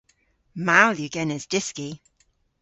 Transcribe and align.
Mall 0.65 0.95
yw 1.01 1.11
genes 1.15 1.45
dyski. 1.51 1.89